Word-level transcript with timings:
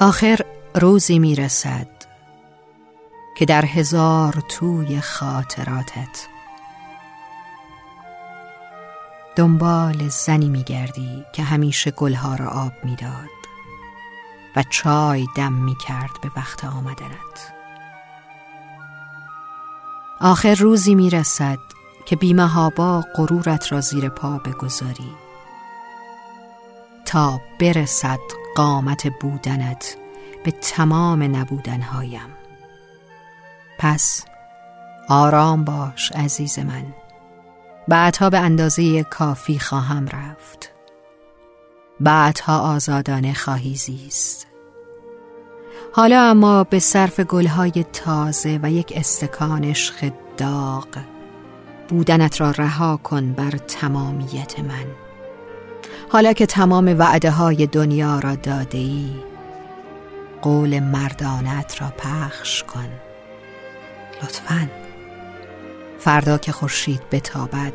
آخر 0.00 0.38
روزی 0.74 1.18
می‌رسد 1.18 1.88
که 3.36 3.44
در 3.44 3.64
هزار 3.64 4.42
توی 4.48 5.00
خاطراتت 5.00 6.26
دنبال 9.36 10.08
زنی 10.08 10.48
میگردی 10.48 11.24
که 11.32 11.42
همیشه 11.42 11.90
گلها 11.90 12.34
را 12.34 12.48
آب 12.48 12.72
می‌داد 12.84 13.38
و 14.56 14.64
چای 14.70 15.26
دم 15.36 15.52
می‌کرد 15.52 16.20
به 16.22 16.30
وقت 16.36 16.64
آمدنت. 16.64 17.52
آخر 20.20 20.54
روزی 20.54 20.94
می‌رسد 20.94 21.58
که 22.06 22.16
بیمهابا 22.16 23.04
غرورت 23.16 23.72
را 23.72 23.80
زیر 23.80 24.08
پا 24.08 24.38
بگذاری 24.38 25.14
تا 27.04 27.40
برسد 27.60 28.37
قامت 28.58 29.06
بودنت 29.06 29.96
به 30.44 30.50
تمام 30.50 31.36
نبودنهایم. 31.36 32.28
پس 33.78 34.24
آرام 35.08 35.64
باش 35.64 36.12
عزیز 36.12 36.58
من. 36.58 36.84
بعدها 37.88 38.30
به 38.30 38.38
اندازه 38.38 39.02
کافی 39.02 39.58
خواهم 39.58 40.06
رفت. 40.06 40.72
بعدها 42.00 42.58
آزادانه 42.58 43.34
خواهی 43.34 43.74
زیست. 43.74 44.46
حالا 45.92 46.22
اما 46.22 46.64
به 46.64 46.78
صرف 46.78 47.20
گلهای 47.20 47.84
تازه 47.92 48.60
و 48.62 48.70
یک 48.70 48.92
استکان 48.96 49.64
عشق 49.64 50.12
داغ 50.36 50.88
بودنت 51.88 52.40
را 52.40 52.50
رها 52.50 52.96
کن 52.96 53.32
بر 53.32 53.50
تمامیت 53.50 54.60
من. 54.60 54.86
حالا 56.08 56.32
که 56.32 56.46
تمام 56.46 56.98
وعده 56.98 57.30
های 57.30 57.66
دنیا 57.66 58.18
را 58.18 58.34
داده 58.34 58.78
ای 58.78 59.10
قول 60.42 60.80
مردانت 60.80 61.82
را 61.82 61.88
پخش 61.98 62.62
کن. 62.62 62.88
لطفا. 64.22 64.68
فردا 65.98 66.38
که 66.38 66.52
خورشید 66.52 67.02
بتابد 67.10 67.72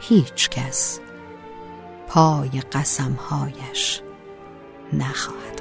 هیچ 0.00 0.50
کس 0.50 1.00
پای 2.08 2.60
قسمهایش 2.72 4.02
نخواهد 4.92 5.55